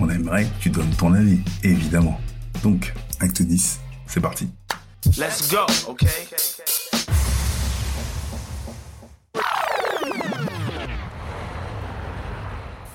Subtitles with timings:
[0.00, 2.20] on aimerait que tu donnes ton avis, évidemment.
[2.62, 4.48] Donc, acte 10, c'est parti.
[5.16, 6.06] Let's go, okay?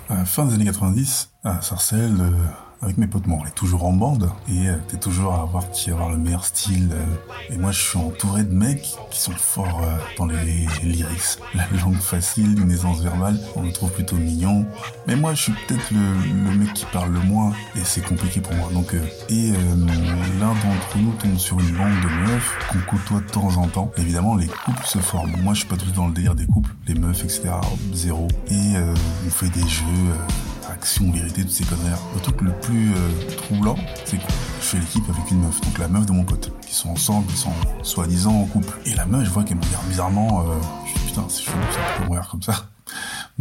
[0.10, 2.34] À la fin des années 90, à Sarcelles, euh,
[2.82, 5.70] avec mes potes, bon, on est toujours en bande et euh, t'es toujours à avoir
[5.72, 6.90] qui avoir le meilleur style.
[6.92, 11.38] euh, et moi, je suis entouré de mecs qui sont forts euh, dans les lyrics,
[11.54, 13.40] la langue facile, une aisance verbale.
[13.56, 14.66] On le trouve plutôt mignon.
[15.08, 16.00] Mais moi, je suis peut-être le,
[16.50, 18.70] le mec qui parle le moins et c'est compliqué pour moi.
[18.74, 19.76] Donc, euh, et euh,
[20.40, 23.92] l'un d'entre nous tombe sur une bande de meufs qu'on côtoie de temps en temps.
[23.98, 25.36] Évidemment, les couples se forment.
[25.44, 27.50] Moi, je suis pas tout dans le délire des couples, les meufs, etc.
[27.94, 28.28] Zéro.
[28.50, 28.94] Et euh,
[29.28, 29.84] on fait des jeux.
[30.72, 31.90] Euh, action, vérité, toutes ces conneries.
[32.16, 34.24] Le truc le plus euh, troublant, c'est que
[34.60, 37.28] je fais l'équipe avec une meuf, donc la meuf de mon pote, qui sont ensemble,
[37.30, 37.52] ils sont
[37.84, 38.80] soi-disant en couple.
[38.86, 40.54] Et la meuf, je vois qu'elle me regarde bizarrement, euh,
[40.88, 42.66] je dis putain, c'est chelou, ça peut mourir comme ça.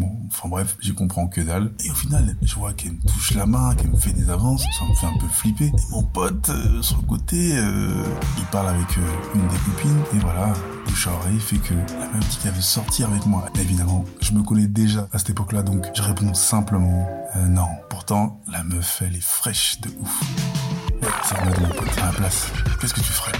[0.00, 1.72] Bon, enfin bref, j'y comprends que dalle.
[1.84, 4.62] Et au final, je vois qu'elle me touche la main, qu'elle me fait des avances,
[4.78, 5.66] ça me fait un peu flipper.
[5.66, 8.02] Et mon pote, euh, sur le côté, euh,
[8.38, 10.54] il parle avec euh, une des copines, et voilà,
[10.86, 13.44] bouche à oreille fait que la dit qu'elle veut sortir avec moi.
[13.60, 17.06] Évidemment, je me connais déjà à cette époque-là, donc je réponds simplement
[17.36, 17.68] euh, non.
[17.90, 20.20] Pourtant, la meuf, elle est fraîche de ouf.
[21.24, 22.46] Ça remet de mon pote à la place.
[22.80, 23.32] Qu'est-ce que tu ferais?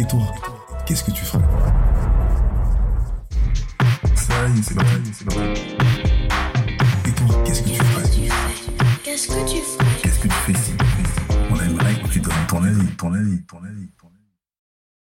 [0.00, 0.32] Et toi,
[0.86, 1.44] qu'est-ce que tu ferais
[4.14, 5.76] Ça y est, c'est parti, c'est parti.
[7.06, 8.30] Et toi, qu'est-ce que tu ferais
[9.04, 9.84] Qu'est-ce que tu ferais?
[10.02, 10.72] Qu'est-ce que tu fais ici?
[11.50, 13.90] On aimerait que tu donnes ton avis, ton avis, ton avis.